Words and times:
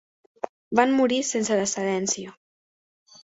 Van 0.79 0.95
morir 0.99 1.19
sense 1.27 1.59
descendència. 1.61 2.35